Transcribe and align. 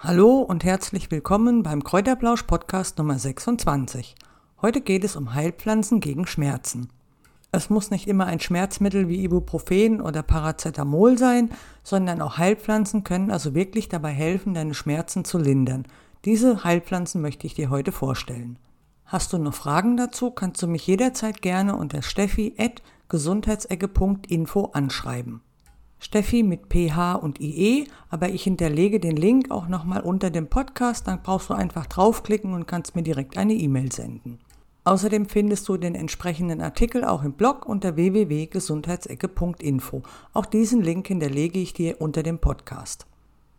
Hallo 0.00 0.42
und 0.42 0.62
herzlich 0.62 1.10
willkommen 1.10 1.64
beim 1.64 1.82
Kräuterblausch 1.82 2.44
Podcast 2.44 2.98
Nummer 2.98 3.18
26. 3.18 4.14
Heute 4.62 4.80
geht 4.80 5.02
es 5.02 5.16
um 5.16 5.34
Heilpflanzen 5.34 5.98
gegen 5.98 6.24
Schmerzen. 6.24 6.90
Es 7.50 7.68
muss 7.68 7.90
nicht 7.90 8.06
immer 8.06 8.26
ein 8.26 8.38
Schmerzmittel 8.38 9.08
wie 9.08 9.24
Ibuprofen 9.24 10.00
oder 10.00 10.22
Paracetamol 10.22 11.18
sein, 11.18 11.50
sondern 11.82 12.22
auch 12.22 12.38
Heilpflanzen 12.38 13.02
können 13.02 13.32
also 13.32 13.56
wirklich 13.56 13.88
dabei 13.88 14.12
helfen, 14.12 14.54
deine 14.54 14.74
Schmerzen 14.74 15.24
zu 15.24 15.36
lindern. 15.36 15.84
Diese 16.24 16.62
Heilpflanzen 16.62 17.20
möchte 17.20 17.48
ich 17.48 17.54
dir 17.54 17.68
heute 17.68 17.90
vorstellen. 17.90 18.60
Hast 19.04 19.32
du 19.32 19.38
noch 19.38 19.54
Fragen 19.54 19.96
dazu, 19.96 20.30
kannst 20.30 20.62
du 20.62 20.68
mich 20.68 20.86
jederzeit 20.86 21.42
gerne 21.42 21.74
unter 21.74 22.02
steffi.gesundheitsecke.info 22.02 24.66
anschreiben. 24.66 25.42
Steffi 26.00 26.42
mit 26.42 26.68
PH 26.68 27.14
und 27.14 27.40
IE, 27.40 27.86
aber 28.08 28.28
ich 28.28 28.42
hinterlege 28.44 29.00
den 29.00 29.16
Link 29.16 29.50
auch 29.50 29.66
nochmal 29.68 30.02
unter 30.02 30.30
dem 30.30 30.48
Podcast, 30.48 31.08
dann 31.08 31.22
brauchst 31.22 31.50
du 31.50 31.54
einfach 31.54 31.86
draufklicken 31.86 32.54
und 32.54 32.66
kannst 32.66 32.96
mir 32.96 33.02
direkt 33.02 33.36
eine 33.36 33.54
E-Mail 33.54 33.92
senden. 33.92 34.38
Außerdem 34.84 35.26
findest 35.26 35.68
du 35.68 35.76
den 35.76 35.94
entsprechenden 35.94 36.62
Artikel 36.62 37.04
auch 37.04 37.22
im 37.22 37.34
Blog 37.34 37.66
unter 37.66 37.96
www.gesundheitsecke.info. 37.96 40.02
Auch 40.32 40.46
diesen 40.46 40.80
Link 40.80 41.08
hinterlege 41.08 41.58
ich 41.58 41.74
dir 41.74 42.00
unter 42.00 42.22
dem 42.22 42.38
Podcast. 42.38 43.06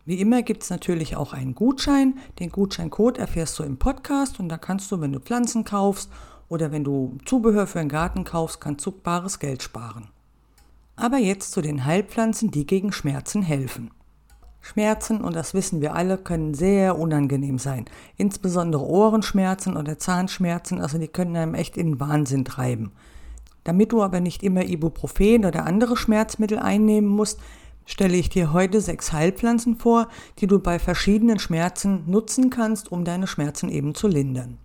Wie 0.04 0.20
immer 0.20 0.42
gibt 0.42 0.64
es 0.64 0.70
natürlich 0.70 1.14
auch 1.14 1.32
einen 1.32 1.54
Gutschein. 1.54 2.18
Den 2.40 2.50
Gutscheincode 2.50 3.18
erfährst 3.18 3.56
du 3.58 3.62
im 3.62 3.76
Podcast 3.76 4.40
und 4.40 4.48
da 4.48 4.58
kannst 4.58 4.90
du, 4.90 5.00
wenn 5.00 5.12
du 5.12 5.20
Pflanzen 5.20 5.62
kaufst 5.62 6.10
oder 6.48 6.72
wenn 6.72 6.82
du 6.82 7.16
Zubehör 7.26 7.68
für 7.68 7.78
einen 7.78 7.90
Garten 7.90 8.24
kaufst, 8.24 8.60
kannst 8.60 8.84
du 8.84 8.90
bares 8.90 9.38
Geld 9.38 9.62
sparen. 9.62 10.08
Aber 11.00 11.16
jetzt 11.16 11.52
zu 11.52 11.62
den 11.62 11.86
Heilpflanzen, 11.86 12.50
die 12.50 12.66
gegen 12.66 12.92
Schmerzen 12.92 13.40
helfen. 13.40 13.90
Schmerzen, 14.60 15.22
und 15.22 15.34
das 15.34 15.54
wissen 15.54 15.80
wir 15.80 15.94
alle, 15.94 16.18
können 16.18 16.52
sehr 16.52 16.98
unangenehm 16.98 17.58
sein. 17.58 17.86
Insbesondere 18.18 18.84
Ohrenschmerzen 18.84 19.78
oder 19.78 19.98
Zahnschmerzen, 19.98 20.78
also 20.78 20.98
die 20.98 21.08
können 21.08 21.36
einem 21.36 21.54
echt 21.54 21.78
in 21.78 21.92
den 21.92 22.00
Wahnsinn 22.00 22.44
treiben. 22.44 22.92
Damit 23.64 23.92
du 23.92 24.02
aber 24.02 24.20
nicht 24.20 24.42
immer 24.42 24.66
Ibuprofen 24.66 25.46
oder 25.46 25.64
andere 25.64 25.96
Schmerzmittel 25.96 26.58
einnehmen 26.58 27.08
musst, 27.08 27.40
stelle 27.86 28.18
ich 28.18 28.28
dir 28.28 28.52
heute 28.52 28.82
sechs 28.82 29.10
Heilpflanzen 29.10 29.76
vor, 29.76 30.06
die 30.38 30.48
du 30.48 30.58
bei 30.58 30.78
verschiedenen 30.78 31.38
Schmerzen 31.38 32.04
nutzen 32.06 32.50
kannst, 32.50 32.92
um 32.92 33.06
deine 33.06 33.26
Schmerzen 33.26 33.70
eben 33.70 33.94
zu 33.94 34.06
lindern. 34.06 34.58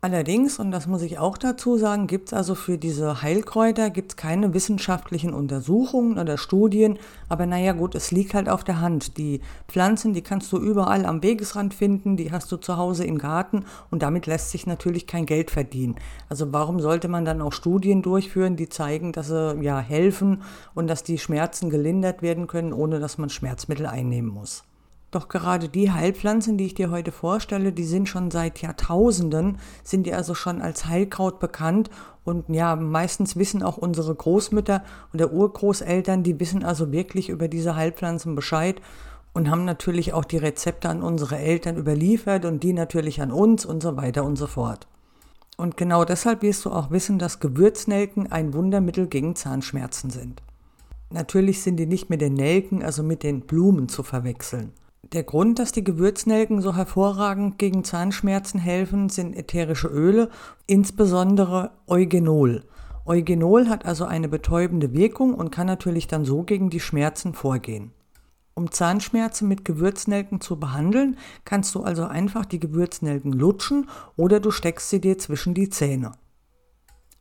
Allerdings, 0.00 0.60
und 0.60 0.70
das 0.70 0.86
muss 0.86 1.02
ich 1.02 1.18
auch 1.18 1.36
dazu 1.36 1.76
sagen, 1.76 2.06
gibt 2.06 2.28
es 2.28 2.32
also 2.32 2.54
für 2.54 2.78
diese 2.78 3.20
Heilkräuter 3.20 3.90
gibt's 3.90 4.14
keine 4.14 4.54
wissenschaftlichen 4.54 5.34
Untersuchungen 5.34 6.20
oder 6.20 6.38
Studien. 6.38 7.00
Aber 7.28 7.46
naja 7.46 7.72
gut, 7.72 7.96
es 7.96 8.12
liegt 8.12 8.32
halt 8.32 8.48
auf 8.48 8.62
der 8.62 8.80
Hand. 8.80 9.18
Die 9.18 9.40
Pflanzen, 9.66 10.14
die 10.14 10.22
kannst 10.22 10.52
du 10.52 10.58
überall 10.58 11.04
am 11.04 11.24
Wegesrand 11.24 11.74
finden, 11.74 12.16
die 12.16 12.30
hast 12.30 12.52
du 12.52 12.58
zu 12.58 12.76
Hause 12.76 13.06
im 13.06 13.18
Garten 13.18 13.64
und 13.90 14.04
damit 14.04 14.26
lässt 14.26 14.52
sich 14.52 14.68
natürlich 14.68 15.08
kein 15.08 15.26
Geld 15.26 15.50
verdienen. 15.50 15.96
Also 16.28 16.52
warum 16.52 16.78
sollte 16.78 17.08
man 17.08 17.24
dann 17.24 17.42
auch 17.42 17.52
Studien 17.52 18.00
durchführen, 18.00 18.54
die 18.54 18.68
zeigen, 18.68 19.10
dass 19.10 19.26
sie 19.26 19.58
ja 19.62 19.80
helfen 19.80 20.44
und 20.76 20.86
dass 20.86 21.02
die 21.02 21.18
Schmerzen 21.18 21.70
gelindert 21.70 22.22
werden 22.22 22.46
können, 22.46 22.72
ohne 22.72 23.00
dass 23.00 23.18
man 23.18 23.30
Schmerzmittel 23.30 23.86
einnehmen 23.86 24.30
muss. 24.30 24.62
Doch 25.10 25.28
gerade 25.28 25.70
die 25.70 25.90
Heilpflanzen, 25.90 26.58
die 26.58 26.66
ich 26.66 26.74
dir 26.74 26.90
heute 26.90 27.12
vorstelle, 27.12 27.72
die 27.72 27.84
sind 27.84 28.08
schon 28.08 28.30
seit 28.30 28.60
Jahrtausenden, 28.60 29.58
sind 29.82 30.04
die 30.04 30.12
also 30.12 30.34
schon 30.34 30.60
als 30.60 30.84
Heilkraut 30.84 31.40
bekannt. 31.40 31.88
Und 32.24 32.50
ja, 32.50 32.76
meistens 32.76 33.36
wissen 33.36 33.62
auch 33.62 33.78
unsere 33.78 34.14
Großmütter 34.14 34.84
oder 35.14 35.32
Urgroßeltern, 35.32 36.22
die 36.22 36.38
wissen 36.38 36.62
also 36.62 36.92
wirklich 36.92 37.30
über 37.30 37.48
diese 37.48 37.74
Heilpflanzen 37.74 38.34
Bescheid 38.34 38.82
und 39.32 39.48
haben 39.50 39.64
natürlich 39.64 40.12
auch 40.12 40.24
die 40.24 40.36
Rezepte 40.36 40.90
an 40.90 41.02
unsere 41.02 41.38
Eltern 41.38 41.78
überliefert 41.78 42.44
und 42.44 42.62
die 42.62 42.74
natürlich 42.74 43.22
an 43.22 43.32
uns 43.32 43.64
und 43.64 43.82
so 43.82 43.96
weiter 43.96 44.24
und 44.24 44.36
so 44.36 44.46
fort. 44.46 44.86
Und 45.56 45.76
genau 45.76 46.04
deshalb 46.04 46.42
wirst 46.42 46.66
du 46.66 46.70
auch 46.70 46.90
wissen, 46.90 47.18
dass 47.18 47.40
Gewürznelken 47.40 48.30
ein 48.30 48.52
Wundermittel 48.52 49.06
gegen 49.06 49.36
Zahnschmerzen 49.36 50.10
sind. 50.10 50.42
Natürlich 51.10 51.62
sind 51.62 51.78
die 51.78 51.86
nicht 51.86 52.10
mit 52.10 52.20
den 52.20 52.34
Nelken, 52.34 52.82
also 52.82 53.02
mit 53.02 53.22
den 53.22 53.40
Blumen 53.40 53.88
zu 53.88 54.02
verwechseln. 54.02 54.72
Der 55.12 55.22
Grund, 55.22 55.58
dass 55.58 55.72
die 55.72 55.84
Gewürznelken 55.84 56.60
so 56.60 56.76
hervorragend 56.76 57.58
gegen 57.58 57.82
Zahnschmerzen 57.82 58.60
helfen, 58.60 59.08
sind 59.08 59.34
ätherische 59.34 59.88
Öle, 59.88 60.28
insbesondere 60.66 61.70
Eugenol. 61.86 62.64
Eugenol 63.06 63.70
hat 63.70 63.86
also 63.86 64.04
eine 64.04 64.28
betäubende 64.28 64.92
Wirkung 64.92 65.32
und 65.32 65.50
kann 65.50 65.66
natürlich 65.66 66.08
dann 66.08 66.26
so 66.26 66.42
gegen 66.42 66.68
die 66.68 66.80
Schmerzen 66.80 67.32
vorgehen. 67.32 67.92
Um 68.52 68.70
Zahnschmerzen 68.70 69.48
mit 69.48 69.64
Gewürznelken 69.64 70.42
zu 70.42 70.60
behandeln, 70.60 71.16
kannst 71.46 71.74
du 71.74 71.84
also 71.84 72.04
einfach 72.04 72.44
die 72.44 72.60
Gewürznelken 72.60 73.32
lutschen 73.32 73.88
oder 74.16 74.40
du 74.40 74.50
steckst 74.50 74.90
sie 74.90 75.00
dir 75.00 75.16
zwischen 75.16 75.54
die 75.54 75.70
Zähne. 75.70 76.12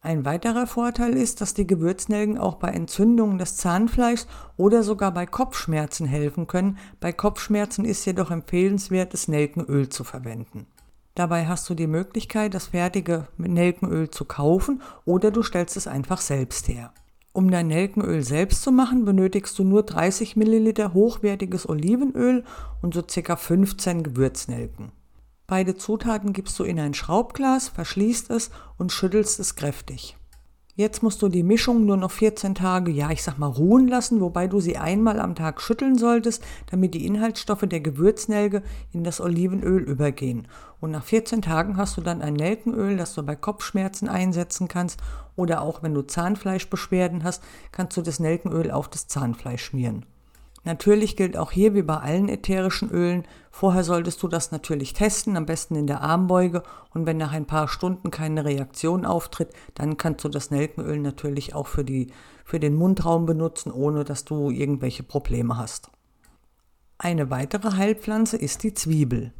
Ein 0.07 0.23
weiterer 0.23 0.68
Vorteil 0.68 1.18
ist, 1.18 1.41
dass 1.41 1.53
die 1.53 1.68
Gewürznelken 1.68 2.38
auch 2.38 2.56
bei 2.56 2.69
Entzündungen 2.69 3.38
des 3.40 3.57
Zahnfleischs 3.57 4.25
oder 4.56 4.81
sogar 4.81 5.13
bei 5.13 5.25
Kopfschmerzen 5.25 6.06
helfen 6.06 6.47
können. 6.47 6.78
Bei 7.01 7.12
Kopfschmerzen 7.12 7.84
ist 7.84 8.06
jedoch 8.06 8.31
empfehlenswert, 8.31 9.12
das 9.12 9.28
Nelkenöl 9.28 9.90
zu 9.90 10.06
verwenden. 10.06 10.66
Dabei 11.13 11.47
hast 11.47 11.69
du 11.69 11.73
die 11.73 11.88
Möglichkeit, 11.88 12.53
das 12.53 12.67
fertige 12.67 13.28
Nelkenöl 13.35 14.09
zu 14.09 14.23
kaufen 14.23 14.81
oder 15.03 15.29
du 15.29 15.44
stellst 15.44 15.75
es 15.75 15.88
einfach 15.88 16.22
selbst 16.22 16.69
her. 16.69 16.94
Um 17.34 17.51
dein 17.51 17.67
Nelkenöl 17.67 18.23
selbst 18.23 18.62
zu 18.62 18.72
machen, 18.72 19.03
benötigst 19.03 19.59
du 19.59 19.66
nur 19.66 19.84
30 19.84 20.38
Milliliter 20.38 20.94
hochwertiges 20.94 21.67
Olivenöl 21.67 22.46
und 22.81 22.94
so 22.94 23.03
ca. 23.03 23.35
15 23.35 24.03
Gewürznelken. 24.03 24.94
Beide 25.50 25.78
Zutaten 25.78 26.34
gibst 26.34 26.59
du 26.59 26.66
in 26.66 26.78
ein 26.78 26.94
Schraubglas, 26.94 27.69
verschließt 27.69 28.31
es 28.31 28.50
und 28.78 28.91
schüttelst 28.91 29.40
es 29.40 29.56
kräftig. 29.56 30.18
Jetzt 30.75 31.03
musst 31.03 31.22
du 31.22 31.30
die 31.30 31.41
Mischung 31.41 31.85
nur 31.85 31.96
noch 31.96 32.12
14 32.12 32.53
Tage, 32.53 32.91
ja, 32.91 33.12
ich 33.12 33.24
sag 33.24 33.38
mal, 33.38 33.47
ruhen 33.47 33.88
lassen, 33.88 34.19
wobei 34.19 34.47
du 34.47 34.59
sie 34.59 34.78
einmal 34.78 35.22
am 35.22 35.35
Tag 35.35 35.62
schütteln 35.62 35.97
solltest, 35.97 36.44
damit 36.69 36.96
die 36.96 37.06
Inhaltsstoffe 37.06 37.63
der 37.66 37.80
Gewürznelke 37.80 38.62
in 38.91 39.06
das 39.06 39.22
Olivenöl 39.22 39.84
übergehen. 39.84 40.50
Und 40.81 40.91
nach 40.91 41.06
14 41.06 41.41
Tagen 41.41 41.78
hast 41.78 41.96
du 41.96 42.02
dann 42.02 42.22
ein 42.22 42.34
Nelkenöl, 42.34 42.97
das 42.97 43.16
du 43.16 43.24
bei 43.24 43.38
Kopfschmerzen 43.38 44.09
einsetzen 44.09 44.68
kannst 44.68 45.00
oder 45.38 45.62
auch 45.62 45.81
wenn 45.81 45.94
du 45.94 46.02
Zahnfleischbeschwerden 46.02 47.24
hast, 47.24 47.41
kannst 47.72 47.96
du 47.96 48.02
das 48.02 48.19
Nelkenöl 48.19 48.69
auf 48.69 48.90
das 48.90 49.08
Zahnfleisch 49.08 49.64
schmieren. 49.64 50.06
Natürlich 50.63 51.16
gilt 51.16 51.38
auch 51.38 51.51
hier 51.51 51.73
wie 51.75 51.81
bei 51.81 51.97
allen 51.97 52.29
ätherischen 52.29 52.90
Ölen, 52.90 53.23
vorher 53.51 53.84
solltest 53.84 54.22
du 54.22 54.28
das 54.28 54.51
natürlich 54.51 54.94
testen, 54.94 55.38
am 55.38 55.45
besten 55.45 55.75
in 55.75 55.88
der 55.88 56.01
Armbeuge 56.01 56.63
und 56.94 57.06
wenn 57.06 57.18
nach 57.18 57.31
ein 57.31 57.45
paar 57.45 57.68
Stunden 57.68 58.12
keine 58.12 58.44
Reaktion 58.44 59.06
auftritt, 59.06 59.53
dann 59.75 59.97
kannst 59.97 60.25
du 60.25 60.29
das 60.29 60.51
Nelkenöl 60.51 61.00
natürlich 61.00 61.56
auch 61.56 61.67
für, 61.67 61.84
die, 61.84 62.12
für 62.44 62.59
den 62.59 62.75
Mundraum 62.75 63.25
benutzen, 63.25 63.72
ohne 63.72 64.03
dass 64.03 64.25
du 64.25 64.50
irgendwelche 64.50 65.03
Probleme 65.03 65.57
hast. 65.57 65.90
Eine 66.97 67.29
weitere 67.29 67.73
Heilpflanze 67.73 68.38
ist 68.38 68.63
die 68.63 68.73
Zwiebel. 68.73 69.31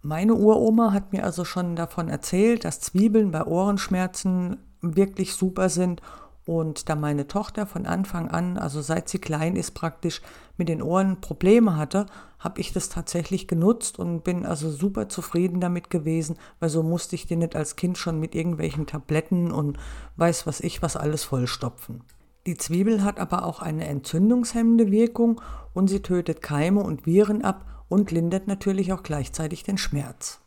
Meine 0.00 0.34
Uroma 0.34 0.92
hat 0.92 1.12
mir 1.12 1.24
also 1.24 1.44
schon 1.44 1.76
davon 1.76 2.08
erzählt, 2.08 2.64
dass 2.64 2.80
Zwiebeln 2.80 3.30
bei 3.30 3.44
Ohrenschmerzen 3.44 4.58
wirklich 4.80 5.34
super 5.34 5.68
sind 5.68 6.02
und 6.44 6.88
da 6.88 6.96
meine 6.96 7.28
Tochter 7.28 7.66
von 7.66 7.86
Anfang 7.86 8.28
an, 8.28 8.58
also 8.58 8.80
seit 8.80 9.08
sie 9.08 9.18
klein 9.18 9.54
ist, 9.54 9.72
praktisch 9.72 10.22
mit 10.56 10.68
den 10.68 10.82
Ohren 10.82 11.20
Probleme 11.20 11.76
hatte, 11.76 12.06
habe 12.40 12.60
ich 12.60 12.72
das 12.72 12.88
tatsächlich 12.88 13.46
genutzt 13.46 13.98
und 13.98 14.24
bin 14.24 14.44
also 14.44 14.70
super 14.70 15.08
zufrieden 15.08 15.60
damit 15.60 15.88
gewesen, 15.90 16.36
weil 16.58 16.68
so 16.68 16.82
musste 16.82 17.14
ich 17.14 17.26
die 17.26 17.36
nicht 17.36 17.54
als 17.54 17.76
Kind 17.76 17.96
schon 17.96 18.18
mit 18.18 18.34
irgendwelchen 18.34 18.86
Tabletten 18.86 19.52
und 19.52 19.78
weiß 20.16 20.46
was 20.46 20.60
ich 20.60 20.82
was 20.82 20.96
alles 20.96 21.22
vollstopfen. 21.22 22.02
Die 22.46 22.56
Zwiebel 22.56 23.04
hat 23.04 23.20
aber 23.20 23.44
auch 23.46 23.62
eine 23.62 23.86
entzündungshemmende 23.86 24.90
Wirkung 24.90 25.40
und 25.74 25.86
sie 25.86 26.02
tötet 26.02 26.42
Keime 26.42 26.82
und 26.82 27.06
Viren 27.06 27.44
ab 27.44 27.64
und 27.88 28.10
lindert 28.10 28.48
natürlich 28.48 28.92
auch 28.92 29.04
gleichzeitig 29.04 29.62
den 29.62 29.78
Schmerz. 29.78 30.41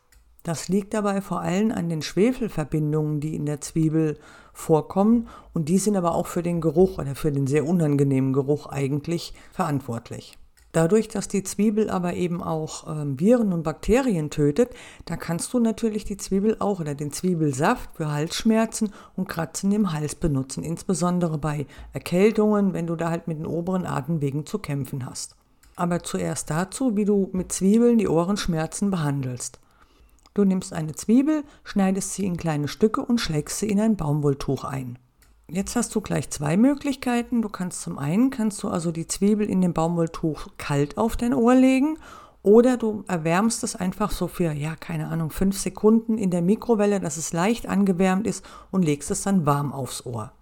Das 0.45 0.67
liegt 0.67 0.93
dabei 0.93 1.21
vor 1.21 1.41
allem 1.41 1.71
an 1.71 1.89
den 1.89 2.03
Schwefelverbindungen, 2.03 3.19
die 3.19 3.35
in 3.35 3.47
der 3.47 3.61
Zwiebel 3.61 4.19
vorkommen 4.53 5.27
und 5.53 5.69
die 5.69 5.79
sind 5.79 5.97
aber 5.97 6.13
auch 6.13 6.27
für 6.27 6.43
den 6.43 6.61
Geruch 6.61 6.99
oder 6.99 7.15
für 7.15 7.31
den 7.31 7.47
sehr 7.47 7.65
unangenehmen 7.67 8.31
Geruch 8.31 8.67
eigentlich 8.67 9.33
verantwortlich. 9.51 10.37
Dadurch, 10.71 11.07
dass 11.07 11.27
die 11.27 11.41
Zwiebel 11.41 11.89
aber 11.89 12.13
eben 12.13 12.43
auch 12.43 12.87
ähm, 12.87 13.19
Viren 13.19 13.53
und 13.53 13.63
Bakterien 13.63 14.29
tötet, 14.29 14.69
da 15.05 15.17
kannst 15.17 15.51
du 15.51 15.59
natürlich 15.59 16.05
die 16.05 16.17
Zwiebel 16.17 16.57
auch 16.59 16.79
oder 16.79 16.93
den 16.93 17.11
Zwiebelsaft 17.11 17.89
für 17.95 18.11
Halsschmerzen 18.11 18.93
und 19.15 19.27
Kratzen 19.27 19.71
im 19.71 19.93
Hals 19.93 20.13
benutzen, 20.13 20.63
insbesondere 20.63 21.39
bei 21.39 21.65
Erkältungen, 21.91 22.73
wenn 22.73 22.85
du 22.85 22.95
da 22.95 23.09
halt 23.09 23.27
mit 23.27 23.39
den 23.39 23.47
oberen 23.47 23.87
Atemwegen 23.87 24.45
zu 24.45 24.59
kämpfen 24.59 25.07
hast. 25.07 25.35
Aber 25.75 26.03
zuerst 26.03 26.51
dazu, 26.51 26.95
wie 26.95 27.05
du 27.05 27.31
mit 27.33 27.51
Zwiebeln 27.51 27.97
die 27.97 28.07
Ohrenschmerzen 28.07 28.91
behandelst. 28.91 29.59
Du 30.35 30.43
nimmst 30.43 30.73
eine 30.73 30.93
Zwiebel, 30.93 31.45
schneidest 31.63 32.13
sie 32.13 32.25
in 32.25 32.35
kleine 32.35 32.67
Stücke 32.67 33.01
und 33.01 33.19
schlägst 33.19 33.57
sie 33.57 33.69
in 33.69 33.79
ein 33.79 33.95
Baumwolltuch 33.95 34.65
ein. 34.65 34.99
Jetzt 35.49 35.77
hast 35.77 35.95
du 35.95 36.01
gleich 36.01 36.29
zwei 36.29 36.57
Möglichkeiten. 36.57 37.41
Du 37.41 37.47
kannst 37.47 37.81
zum 37.81 37.97
einen 37.97 38.31
kannst 38.31 38.61
du 38.61 38.67
also 38.67 38.91
die 38.91 39.07
Zwiebel 39.07 39.49
in 39.49 39.61
dem 39.61 39.71
Baumwolltuch 39.71 40.49
kalt 40.57 40.97
auf 40.97 41.15
dein 41.15 41.33
Ohr 41.33 41.55
legen 41.55 41.97
Oder 42.43 42.75
du 42.75 43.05
erwärmst 43.07 43.63
es 43.63 43.77
einfach 43.77 44.11
so 44.11 44.27
für, 44.27 44.51
ja, 44.51 44.75
keine 44.75 45.07
Ahnung, 45.07 45.29
fünf 45.29 45.57
Sekunden 45.57 46.17
in 46.17 46.31
der 46.31 46.41
Mikrowelle, 46.41 46.99
dass 46.99 47.15
es 47.15 47.31
leicht 47.31 47.67
angewärmt 47.67 48.27
ist 48.27 48.45
und 48.71 48.83
legst 48.83 49.09
es 49.11 49.23
dann 49.23 49.45
warm 49.45 49.71
aufs 49.71 50.05
Ohr. 50.05 50.33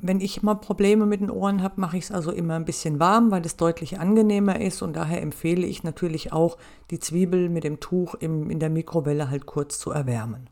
Wenn 0.00 0.20
ich 0.20 0.44
mal 0.44 0.54
Probleme 0.54 1.06
mit 1.06 1.20
den 1.20 1.30
Ohren 1.30 1.60
habe, 1.60 1.80
mache 1.80 1.96
ich 1.96 2.04
es 2.04 2.12
also 2.12 2.30
immer 2.30 2.54
ein 2.54 2.64
bisschen 2.64 3.00
warm, 3.00 3.32
weil 3.32 3.44
es 3.44 3.56
deutlich 3.56 3.98
angenehmer 3.98 4.60
ist 4.60 4.80
und 4.80 4.94
daher 4.94 5.20
empfehle 5.20 5.66
ich 5.66 5.82
natürlich 5.82 6.32
auch, 6.32 6.56
die 6.92 7.00
Zwiebel 7.00 7.48
mit 7.48 7.64
dem 7.64 7.80
Tuch 7.80 8.14
im, 8.14 8.48
in 8.48 8.60
der 8.60 8.70
Mikrowelle 8.70 9.28
halt 9.28 9.46
kurz 9.46 9.80
zu 9.80 9.90
erwärmen. 9.90 10.48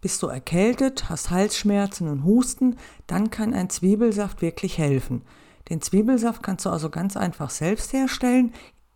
Bist 0.00 0.22
du 0.24 0.26
erkältet, 0.26 1.08
hast 1.08 1.30
Halsschmerzen 1.30 2.08
und 2.08 2.24
Husten, 2.24 2.76
dann 3.06 3.30
kann 3.30 3.54
ein 3.54 3.70
Zwiebelsaft 3.70 4.42
wirklich 4.42 4.78
helfen. 4.78 5.22
Den 5.68 5.80
Zwiebelsaft 5.80 6.42
kannst 6.42 6.66
du 6.66 6.70
also 6.70 6.90
ganz 6.90 7.16
einfach 7.16 7.50
selbst 7.50 7.92
herstellen, 7.92 8.52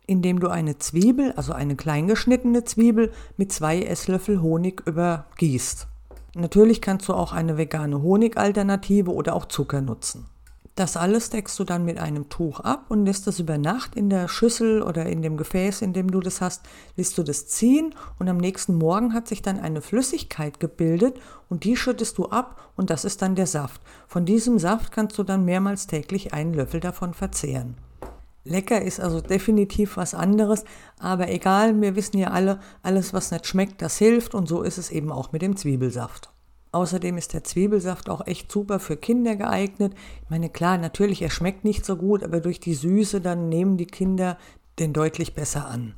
indem 0.07 0.39
du 0.39 0.49
eine 0.49 0.77
Zwiebel, 0.77 1.31
also 1.33 1.53
eine 1.53 1.77
kleingeschnittene 1.77 2.65
Zwiebel, 2.65 3.13
mit 3.37 3.53
zwei 3.53 3.81
Esslöffel 3.81 4.41
Honig 4.41 4.83
übergießt. 4.85 5.87
Natürlich 6.37 6.81
kannst 6.81 7.07
du 7.07 7.13
auch 7.13 7.31
eine 7.31 7.57
vegane 7.57 8.01
Honigalternative 8.01 9.09
oder 9.09 9.35
auch 9.35 9.45
Zucker 9.45 9.79
nutzen. 9.79 10.25
Das 10.75 10.97
alles 10.97 11.29
deckst 11.29 11.57
du 11.57 11.63
dann 11.63 11.85
mit 11.85 11.97
einem 11.97 12.27
Tuch 12.27 12.59
ab 12.59 12.87
und 12.89 13.05
lässt 13.05 13.25
das 13.25 13.39
über 13.39 13.57
Nacht 13.57 13.95
in 13.95 14.09
der 14.09 14.27
Schüssel 14.27 14.81
oder 14.81 15.05
in 15.05 15.21
dem 15.21 15.37
Gefäß, 15.37 15.81
in 15.81 15.93
dem 15.93 16.11
du 16.11 16.19
das 16.19 16.41
hast, 16.41 16.63
lässt 16.97 17.17
du 17.17 17.23
das 17.23 17.47
ziehen 17.47 17.95
und 18.19 18.27
am 18.27 18.35
nächsten 18.35 18.75
Morgen 18.75 19.13
hat 19.13 19.29
sich 19.29 19.41
dann 19.41 19.57
eine 19.57 19.81
Flüssigkeit 19.81 20.59
gebildet 20.59 21.17
und 21.47 21.63
die 21.63 21.77
schüttest 21.77 22.17
du 22.17 22.25
ab 22.25 22.69
und 22.75 22.89
das 22.89 23.05
ist 23.05 23.21
dann 23.21 23.35
der 23.35 23.47
Saft. 23.47 23.79
Von 24.05 24.25
diesem 24.25 24.59
Saft 24.59 24.91
kannst 24.91 25.17
du 25.17 25.23
dann 25.23 25.45
mehrmals 25.45 25.87
täglich 25.87 26.33
einen 26.33 26.53
Löffel 26.53 26.81
davon 26.81 27.13
verzehren. 27.13 27.77
Lecker 28.45 28.81
ist 28.81 28.99
also 28.99 29.21
definitiv 29.21 29.97
was 29.97 30.13
anderes, 30.13 30.63
aber 30.99 31.29
egal, 31.29 31.81
wir 31.81 31.95
wissen 31.95 32.19
ja 32.19 32.29
alle, 32.29 32.59
alles 32.83 33.11
was 33.11 33.31
nicht 33.31 33.47
schmeckt, 33.47 33.81
das 33.81 33.97
hilft 33.97 34.35
und 34.35 34.47
so 34.47 34.61
ist 34.61 34.77
es 34.77 34.91
eben 34.91 35.11
auch 35.11 35.31
mit 35.31 35.41
dem 35.41 35.57
Zwiebelsaft. 35.57 36.29
Außerdem 36.71 37.17
ist 37.17 37.33
der 37.33 37.43
Zwiebelsaft 37.43 38.09
auch 38.09 38.27
echt 38.27 38.51
super 38.51 38.79
für 38.79 38.97
Kinder 38.97 39.35
geeignet. 39.35 39.93
Ich 40.23 40.29
meine, 40.29 40.49
klar, 40.49 40.77
natürlich, 40.77 41.21
er 41.21 41.29
schmeckt 41.31 41.63
nicht 41.63 41.85
so 41.85 41.95
gut, 41.95 42.23
aber 42.23 42.39
durch 42.39 42.59
die 42.59 42.75
Süße 42.75 43.19
dann 43.19 43.49
nehmen 43.49 43.77
die 43.77 43.87
Kinder 43.87 44.37
den 44.77 44.93
deutlich 44.93 45.33
besser 45.33 45.67
an. 45.67 45.95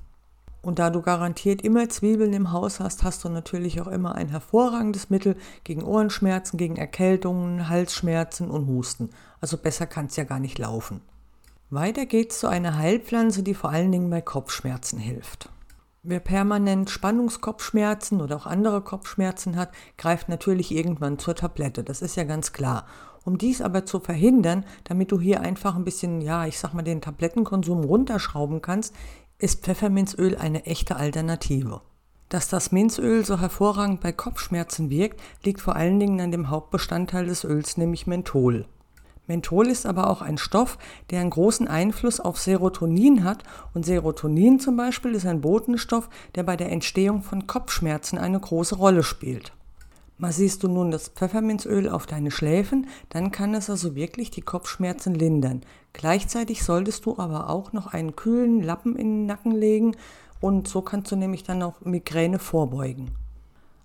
Und 0.61 0.79
da 0.79 0.89
du 0.89 1.01
garantiert 1.01 1.63
immer 1.63 1.89
Zwiebeln 1.89 2.31
im 2.33 2.51
Haus 2.51 2.79
hast, 2.79 3.03
hast 3.03 3.23
du 3.23 3.29
natürlich 3.29 3.81
auch 3.81 3.87
immer 3.87 4.15
ein 4.15 4.29
hervorragendes 4.29 5.09
Mittel 5.09 5.35
gegen 5.63 5.83
Ohrenschmerzen, 5.83 6.57
gegen 6.57 6.75
Erkältungen, 6.75 7.69
Halsschmerzen 7.69 8.49
und 8.49 8.67
Husten. 8.67 9.09
Also 9.41 9.57
besser 9.57 9.87
kann 9.87 10.05
es 10.05 10.15
ja 10.15 10.25
gar 10.25 10.39
nicht 10.39 10.59
laufen. 10.59 11.01
Weiter 11.69 12.05
geht's 12.05 12.39
zu 12.39 12.47
einer 12.47 12.77
Heilpflanze, 12.77 13.43
die 13.43 13.53
vor 13.53 13.71
allen 13.71 13.91
Dingen 13.91 14.09
bei 14.09 14.21
Kopfschmerzen 14.21 14.99
hilft. 14.99 15.49
Wer 16.01 16.21
permanent 16.21 16.89
Spannungskopfschmerzen 16.89 18.21
oder 18.21 18.37
auch 18.37 18.45
andere 18.45 18.79
Kopfschmerzen 18.79 19.57
hat, 19.57 19.71
greift 19.97 20.29
natürlich 20.29 20.73
irgendwann 20.73 21.19
zur 21.19 21.35
Tablette. 21.35 21.83
Das 21.83 22.01
ist 22.01 22.15
ja 22.15 22.23
ganz 22.23 22.53
klar. 22.53 22.85
Um 23.25 23.37
dies 23.37 23.61
aber 23.61 23.85
zu 23.85 23.99
verhindern, 23.99 24.63
damit 24.85 25.11
du 25.11 25.19
hier 25.19 25.41
einfach 25.41 25.75
ein 25.75 25.83
bisschen, 25.83 26.21
ja, 26.21 26.45
ich 26.45 26.57
sag 26.57 26.73
mal, 26.73 26.83
den 26.83 27.01
Tablettenkonsum 27.01 27.83
runterschrauben 27.83 28.61
kannst, 28.61 28.95
ist 29.37 29.65
Pfefferminzöl 29.65 30.37
eine 30.37 30.65
echte 30.65 30.95
Alternative. 30.95 31.81
Dass 32.29 32.47
das 32.47 32.71
Minzöl 32.71 33.25
so 33.25 33.41
hervorragend 33.41 33.99
bei 33.99 34.13
Kopfschmerzen 34.13 34.89
wirkt, 34.89 35.19
liegt 35.43 35.59
vor 35.59 35.75
allen 35.75 35.99
Dingen 35.99 36.21
an 36.21 36.31
dem 36.31 36.49
Hauptbestandteil 36.49 37.25
des 37.25 37.43
Öls, 37.43 37.75
nämlich 37.75 38.07
Menthol. 38.07 38.65
Menthol 39.27 39.67
ist 39.67 39.85
aber 39.85 40.09
auch 40.09 40.21
ein 40.21 40.37
Stoff, 40.37 40.77
der 41.09 41.19
einen 41.19 41.29
großen 41.29 41.67
Einfluss 41.67 42.19
auf 42.19 42.39
Serotonin 42.39 43.23
hat 43.23 43.43
und 43.73 43.85
Serotonin 43.85 44.59
zum 44.59 44.77
Beispiel 44.77 45.13
ist 45.13 45.25
ein 45.25 45.41
Botenstoff, 45.41 46.09
der 46.35 46.43
bei 46.43 46.55
der 46.55 46.71
Entstehung 46.71 47.21
von 47.21 47.45
Kopfschmerzen 47.45 48.17
eine 48.17 48.39
große 48.39 48.75
Rolle 48.75 49.03
spielt. 49.03 49.53
Mal 50.17 50.31
siehst 50.31 50.63
du 50.63 50.67
nun 50.67 50.89
das 50.89 51.09
Pfefferminzöl 51.09 51.89
auf 51.89 52.07
deine 52.07 52.31
Schläfen, 52.31 52.87
dann 53.09 53.31
kann 53.31 53.53
es 53.53 53.69
also 53.69 53.95
wirklich 53.95 54.31
die 54.31 54.41
Kopfschmerzen 54.41 55.13
lindern. 55.13 55.61
Gleichzeitig 55.93 56.63
solltest 56.63 57.05
du 57.05 57.19
aber 57.19 57.49
auch 57.49 57.71
noch 57.71 57.93
einen 57.93 58.15
kühlen 58.15 58.63
Lappen 58.63 58.95
in 58.95 59.09
den 59.09 59.25
Nacken 59.27 59.51
legen 59.51 59.95
und 60.39 60.67
so 60.67 60.81
kannst 60.81 61.11
du 61.11 61.15
nämlich 61.15 61.43
dann 61.43 61.61
auch 61.61 61.81
Migräne 61.81 62.39
vorbeugen. 62.39 63.11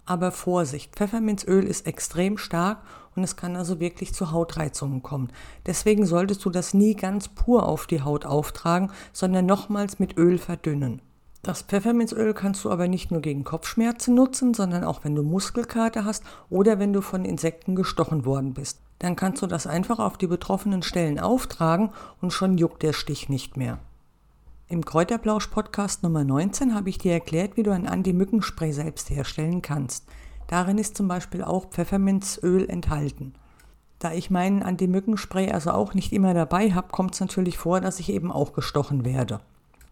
Aber 0.05 0.33
Vorsicht, 0.33 0.97
Pfefferminzöl 0.97 1.65
ist 1.65 1.87
extrem 1.87 2.37
stark 2.37 2.83
und 3.15 3.23
es 3.23 3.37
kann 3.37 3.57
also 3.57 3.79
wirklich 3.79 4.15
zu 4.15 4.33
Hautreizungen 4.33 5.03
kommen. 5.03 5.29
Deswegen 5.67 6.07
solltest 6.07 6.45
du 6.45 6.51
das 6.51 6.75
nie 6.75 6.95
ganz 6.95 7.29
pur 7.29 7.69
auf 7.69 7.87
die 7.87 8.03
Haut 8.03 8.27
auftragen, 8.27 8.91
sondern 9.13 9.47
nochmals 9.47 9.99
mit 9.99 10.17
Öl 10.19 10.39
verdünnen. 10.39 11.03
Das 11.43 11.63
Pfefferminzöl 11.63 12.35
kannst 12.35 12.65
du 12.65 12.71
aber 12.71 12.87
nicht 12.87 13.11
nur 13.11 13.21
gegen 13.21 13.43
Kopfschmerzen 13.43 14.15
nutzen, 14.15 14.55
sondern 14.55 14.85
auch 14.85 15.03
wenn 15.03 15.17
du 15.17 15.25
Muskelkater 15.25 16.05
hast 16.05 16.23
oder 16.51 16.79
wenn 16.79 16.93
du 16.93 17.01
von 17.01 17.25
Insekten 17.25 17.75
gestochen 17.75 18.25
worden 18.25 18.55
bist. 18.55 18.81
Dann 19.01 19.17
kannst 19.17 19.43
du 19.43 19.49
das 19.49 19.67
einfach 19.67 19.99
auf 19.99 20.17
die 20.17 20.29
betroffenen 20.29 20.83
Stellen 20.83 21.19
auftragen 21.19 21.91
und 22.21 22.33
schon 22.33 22.59
juckt 22.59 22.85
der 22.85 22.93
Stich 22.93 23.29
nicht 23.29 23.57
mehr. 23.57 23.81
Im 24.73 24.87
Kräuterblausch-Podcast 24.87 26.03
Nummer 26.03 26.25
19 26.25 26.75
habe 26.75 26.89
ich 26.89 26.97
dir 26.97 27.13
erklärt, 27.13 27.59
wie 27.59 27.63
du 27.63 27.73
ein 27.73 27.87
Anti-Mückenspray 27.87 28.73
selbst 28.73 29.11
herstellen 29.11 29.61
kannst. 29.61 30.07
Darin 30.47 30.79
ist 30.79 30.97
zum 30.97 31.09
Beispiel 31.09 31.45
auch 31.45 31.67
Pfefferminzöl 31.69 32.71
enthalten. 32.71 33.35
Da 33.99 34.15
ich 34.15 34.31
meinen 34.31 34.63
Anti-Mückenspray 34.63 35.53
also 35.53 35.73
auch 35.73 35.93
nicht 35.93 36.11
immer 36.11 36.33
dabei 36.33 36.73
habe, 36.73 36.89
kommt 36.91 37.13
es 37.13 37.21
natürlich 37.21 37.59
vor, 37.59 37.83
dass 37.83 38.01
ich 38.01 38.09
eben 38.09 38.33
auch 38.33 38.55
gestochen 38.55 39.05
werde. 39.05 39.41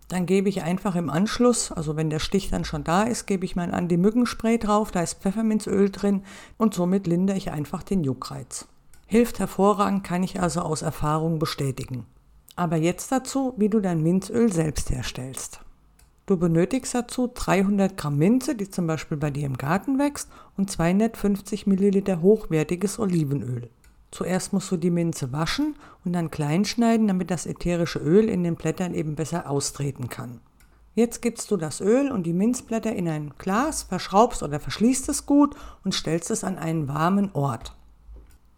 Dann 0.09 0.25
gebe 0.25 0.49
ich 0.49 0.63
einfach 0.63 0.97
im 0.97 1.11
Anschluss, 1.11 1.71
also 1.71 1.97
wenn 1.97 2.09
der 2.09 2.19
Stich 2.19 2.49
dann 2.49 2.65
schon 2.65 2.83
da 2.83 3.03
ist, 3.03 3.27
gebe 3.27 3.45
ich 3.45 3.57
mein 3.57 3.75
Anti-Mückenspray 3.75 4.57
drauf, 4.57 4.93
da 4.93 5.03
ist 5.03 5.21
Pfefferminzöl 5.21 5.91
drin 5.91 6.23
und 6.57 6.73
somit 6.73 7.07
lindere 7.07 7.37
ich 7.37 7.51
einfach 7.51 7.83
den 7.83 8.03
Juckreiz. 8.03 8.67
Hilft 9.07 9.41
hervorragend, 9.41 10.05
kann 10.05 10.23
ich 10.23 10.41
also 10.41 10.63
aus 10.63 10.81
Erfahrung 10.81 11.39
bestätigen. 11.39 12.07
Aber 12.61 12.77
jetzt 12.77 13.11
dazu, 13.11 13.55
wie 13.57 13.71
du 13.71 13.81
dein 13.81 14.03
Minzöl 14.03 14.53
selbst 14.53 14.91
herstellst. 14.91 15.61
Du 16.27 16.37
benötigst 16.37 16.95
dazu 16.95 17.31
300 17.33 17.97
Gramm 17.97 18.19
Minze, 18.19 18.55
die 18.55 18.69
zum 18.69 18.87
Beispiel 18.87 19.17
bei 19.17 19.31
dir 19.31 19.47
im 19.47 19.57
Garten 19.57 19.99
wächst, 19.99 20.29
und 20.59 20.71
250 20.71 21.67
Milliliter 21.67 22.21
hochwertiges 22.21 22.99
Olivenöl. 22.99 23.71
Zuerst 24.11 24.53
musst 24.53 24.71
du 24.71 24.77
die 24.77 24.91
Minze 24.91 25.33
waschen 25.33 25.75
und 26.05 26.13
dann 26.13 26.31
klein 26.31 26.67
schneiden, 26.67 27.09
damit 27.09 27.31
das 27.31 27.47
ätherische 27.47 27.99
Öl 27.99 28.29
in 28.29 28.45
den 28.45 28.57
Blättern 28.57 28.93
eben 28.93 29.15
besser 29.15 29.49
austreten 29.49 30.11
kann. 30.11 30.43
Jetzt 30.95 31.23
gibst 31.23 31.51
du 31.51 31.57
das 31.57 31.81
Öl 31.81 32.13
und 32.13 32.25
die 32.25 32.35
Minzblätter 32.35 32.95
in 32.95 33.09
ein 33.09 33.33
Glas, 33.39 33.85
verschraubst 33.85 34.43
oder 34.43 34.61
verschließt 34.61 35.09
es 35.09 35.25
gut 35.25 35.57
und 35.83 35.95
stellst 35.95 36.31
es 36.31 36.45
an 36.45 36.59
einen 36.59 36.89
warmen 36.89 37.31
Ort. 37.33 37.75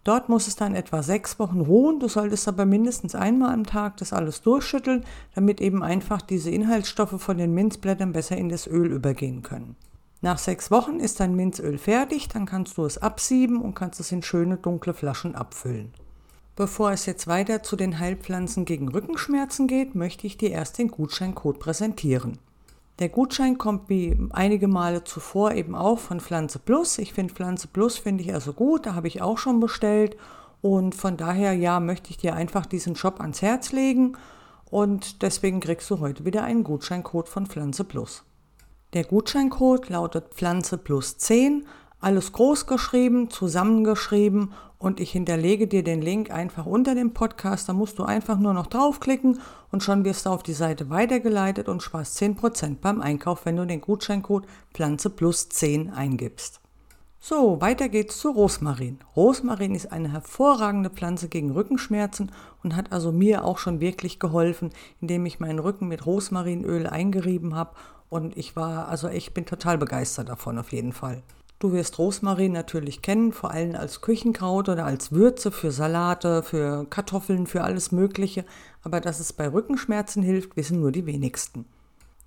Dort 0.05 0.29
muss 0.29 0.49
es 0.49 0.57
dann 0.57 0.75
etwa 0.75 1.03
sechs 1.03 1.39
Wochen 1.39 1.61
ruhen. 1.61 2.01
Du 2.01 2.09
solltest 2.09 2.49
aber 2.49 2.67
mindestens 2.67 3.15
einmal 3.15 3.55
am 3.55 3.65
Tag 3.65 3.99
das 3.99 4.13
alles 4.13 4.43
durchschütteln, 4.43 5.05
damit 5.35 5.61
eben 5.61 5.83
einfach 5.83 6.23
diese 6.23 6.51
Inhaltsstoffe 6.51 7.21
von 7.23 7.39
den 7.39 7.55
Minzblättern 7.55 8.13
besser 8.13 8.37
in 8.37 8.49
das 8.49 8.67
Öl 8.67 8.91
übergehen 8.91 9.43
können. 9.43 9.77
Nach 10.21 10.39
sechs 10.39 10.71
Wochen 10.71 11.01
ist 11.01 11.21
dein 11.21 11.35
Minzöl 11.35 11.79
fertig, 11.79 12.29
dann 12.29 12.47
kannst 12.47 12.79
du 12.79 12.85
es 12.85 12.99
absieben 12.99 13.61
und 13.61 13.75
kannst 13.75 14.01
es 14.01 14.13
in 14.13 14.23
schöne 14.23 14.57
dunkle 14.57 14.95
Flaschen 14.95 15.35
abfüllen. 15.35 15.93
Bevor 16.55 16.93
es 16.93 17.07
jetzt 17.07 17.27
weiter 17.27 17.63
zu 17.63 17.77
den 17.77 17.99
Heilpflanzen 17.99 18.65
gegen 18.65 18.89
Rückenschmerzen 18.89 19.67
geht, 19.67 19.95
möchte 19.95 20.27
ich 20.27 20.37
dir 20.37 20.51
erst 20.51 20.79
den 20.79 20.89
Gutscheincode 20.89 21.59
präsentieren. 21.59 22.39
Der 22.99 23.09
Gutschein 23.09 23.59
kommt 23.59 23.89
wie 23.89 24.17
einige 24.31 24.69
Male 24.69 25.05
zuvor 25.05 25.53
eben 25.53 25.75
auch 25.75 25.99
von 25.99 26.21
Pflanze 26.21 26.59
Plus. 26.59 26.99
Ich 26.99 27.15
finde 27.15 27.35
Pflanze 27.35 27.69
Plus 27.69 27.99
finde 27.99 28.23
ich 28.23 28.33
also 28.33 28.53
gut, 28.53 28.87
da 28.87 28.95
habe 28.95 29.09
ich 29.09 29.23
auch 29.23 29.39
schon 29.39 29.61
bestellt 29.61 30.17
und 30.61 30.95
von 30.95 31.17
daher 31.17 31.55
ja 31.55 31.81
möchte 31.81 32.11
ich 32.11 32.19
dir 32.19 32.35
einfach 32.35 32.67
diesen 32.67 32.95
Shop 32.95 33.21
ans 33.21 33.43
Herz 33.43 33.73
legen 33.73 34.17
und 34.71 35.23
deswegen 35.23 35.61
kriegst 35.61 35.91
du 35.91 36.01
heute 36.01 36.25
wieder 36.25 36.45
einen 36.45 36.65
Gutscheincode 36.65 37.29
von 37.29 37.47
Pflanze 37.47 37.85
Plus. 37.85 38.25
Der 38.93 39.05
Gutscheincode 39.05 39.89
lautet 39.89 40.35
Pflanze 40.35 40.77
Plus 40.77 41.17
10 41.17 41.67
alles 42.03 42.33
groß 42.33 42.67
geschrieben, 42.67 43.31
zusammengeschrieben 43.31 44.53
und 44.79 44.99
ich 44.99 45.13
hinterlege 45.13 45.69
dir 45.69 45.85
den 45.85 46.03
Link 46.03 46.31
einfach 46.31 46.67
unter 46.67 46.95
dem 46.95 47.15
Podcast. 47.15 47.69
Da 47.69 47.73
musst 47.73 47.99
du 47.99 48.05
einfach 48.05 48.39
nur 48.39 48.53
noch 48.53 48.67
draufklicken 48.67 49.39
und 49.71 49.83
schon 49.83 50.05
wirst 50.05 50.27
du 50.27 50.31
auf 50.31 50.43
die 50.43 50.53
Seite 50.53 50.91
weitergeleitet 50.91 51.69
und 51.69 51.83
sparst 51.83 52.21
10% 52.21 52.79
beim 52.81 53.01
Einkauf, 53.01 53.47
wenn 53.47 53.57
du 53.57 53.67
den 53.67 53.81
Gutscheincode 53.81 54.47
Pflanze 54.75 55.11
plus 55.11 55.49
10 55.49 55.91
eingibst. 55.91 56.61
So, 57.21 57.61
weiter 57.61 57.89
geht's 57.89 58.19
zu 58.19 58.31
Rosmarin. 58.31 58.99
Rosmarin 59.15 59.77
ist 59.77 59.93
eine 59.93 60.11
hervorragende 60.11 60.91
Pflanze 60.91 61.29
gegen 61.29 61.53
Rückenschmerzen 61.53 62.33
und 62.65 62.75
hat 62.75 62.91
also 62.91 63.13
mir 63.13 63.45
auch 63.45 63.59
schon 63.59 63.79
wirklich 63.79 64.19
geholfen, 64.19 64.71
indem 65.01 65.25
ich 65.25 65.39
meinen 65.39 65.61
Rücken 65.61 65.87
mit 65.87 66.05
Rosmarinöl 66.05 66.89
eingerieben 66.89 67.55
habe 67.55 67.77
und 68.09 68.37
ich 68.37 68.57
war, 68.57 68.89
also 68.89 69.09
ich 69.09 69.33
bin 69.33 69.47
total 69.47 69.79
begeistert 69.79 70.29
davon 70.29 70.59
auf 70.59 70.73
jeden 70.73 70.93
Fall. 70.93 71.23
Du 71.63 71.71
wirst 71.71 71.97
Rosmarin 72.01 72.51
natürlich 72.51 73.03
kennen, 73.03 73.31
vor 73.31 73.53
allem 73.53 73.77
als 73.77 74.01
Küchenkraut 74.01 74.69
oder 74.69 74.85
als 74.85 75.13
Würze 75.13 75.53
für 75.53 75.71
Salate, 75.71 76.43
für 76.43 76.87
Kartoffeln, 76.91 77.47
für 77.47 77.63
alles 77.63 77.93
Mögliche. 77.93 78.45
Aber 78.83 79.01
dass 79.01 79.21
es 79.21 79.33
bei 79.33 79.47
Rückenschmerzen 79.47 80.25
hilft, 80.25 80.57
wissen 80.57 80.81
nur 80.81 80.91
die 80.91 81.07
wenigsten. 81.07 81.67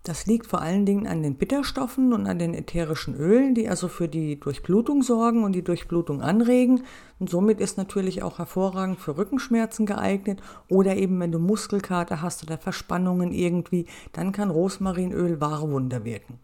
Das 0.04 0.26
liegt 0.26 0.48
vor 0.48 0.62
allen 0.62 0.86
Dingen 0.86 1.06
an 1.06 1.22
den 1.22 1.36
Bitterstoffen 1.36 2.14
und 2.14 2.28
an 2.28 2.40
den 2.40 2.54
ätherischen 2.54 3.14
Ölen, 3.14 3.56
die 3.56 3.68
also 3.68 3.90
für 3.90 4.08
die 4.08 4.40
Durchblutung 4.40 5.04
sorgen 5.04 5.44
und 5.44 5.52
die 5.52 5.66
Durchblutung 5.66 6.22
anregen. 6.22 6.84
Und 7.20 7.30
somit 7.30 7.60
ist 7.60 7.78
natürlich 7.78 8.24
auch 8.24 8.38
hervorragend 8.38 9.02
für 9.02 9.18
Rückenschmerzen 9.18 9.86
geeignet 9.86 10.42
oder 10.70 10.96
eben 10.96 11.20
wenn 11.20 11.34
du 11.34 11.40
Muskelkater 11.40 12.22
hast 12.22 12.42
oder 12.42 12.58
Verspannungen 12.58 13.34
irgendwie, 13.34 13.86
dann 14.14 14.32
kann 14.32 14.50
Rosmarinöl 14.50 15.42
wahre 15.42 15.70
Wunder 15.70 16.06
wirken. 16.06 16.40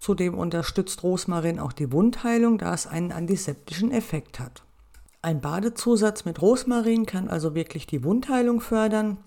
Zudem 0.00 0.36
unterstützt 0.36 1.04
Rosmarin 1.04 1.60
auch 1.60 1.72
die 1.72 1.92
Wundheilung, 1.92 2.58
da 2.58 2.74
es 2.74 2.88
einen 2.88 3.12
antiseptischen 3.12 3.92
Effekt 3.92 4.40
hat. 4.40 4.64
Ein 5.22 5.40
Badezusatz 5.40 6.24
mit 6.24 6.42
Rosmarin 6.42 7.06
kann 7.06 7.28
also 7.28 7.54
wirklich 7.54 7.86
die 7.86 8.02
Wundheilung 8.02 8.60
fördern 8.60 9.18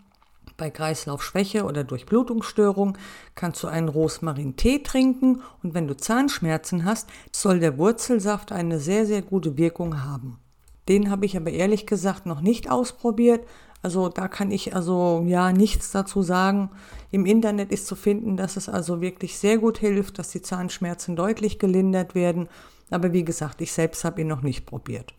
bei 0.58 0.70
Kreislaufschwäche 0.70 1.65
oder 1.65 1.84
Durchblutungsstörung 1.84 2.98
kannst 3.36 3.63
du 3.63 3.68
einen 3.68 3.89
Rosmarin-Tee 3.89 4.80
trinken 4.80 5.42
und 5.63 5.74
wenn 5.74 5.88
du 5.88 5.98
Zahnschmerzen 5.98 6.86
hast, 6.86 7.10
soll 7.32 7.60
der 7.60 7.77
Wurzelsaft 7.77 8.51
eine 8.51 8.80
sehr, 8.80 9.06
sehr 9.06 9.22
gute 9.22 9.58
Wirkung 9.58 10.03
haben. 10.03 10.39
Den 10.88 11.10
habe 11.10 11.25
ich 11.25 11.38
aber 11.38 11.51
ehrlich 11.51 11.88
gesagt 11.88 12.25
noch 12.25 12.42
nicht 12.42 12.70
ausprobiert. 12.70 13.46
Also 13.84 14.08
da 14.08 14.30
kann 14.30 14.50
ich 14.50 14.75
also 14.75 15.24
ja 15.28 15.52
nichts 15.52 15.92
dazu 15.92 16.24
sagen. 16.24 16.72
Im 17.12 17.25
Internet 17.25 17.72
ist 17.72 17.86
zu 17.86 17.96
finden, 17.96 18.38
dass 18.38 18.56
es 18.56 18.70
also 18.70 19.02
wirklich 19.02 19.38
sehr 19.38 19.58
gut 19.58 19.78
hilft, 19.78 20.18
dass 20.18 20.30
die 20.30 20.42
Zahnschmerzen 20.42 21.18
deutlich 21.18 21.60
gelindert 21.60 22.16
werden. 22.16 22.48
Aber 22.90 23.12
wie 23.12 23.25
gesagt, 23.25 23.60
ich 23.62 23.74
selbst 23.74 24.06
habe 24.06 24.22
ihn 24.22 24.28
noch 24.28 24.42
nicht 24.42 24.66
probiert. 24.66 25.13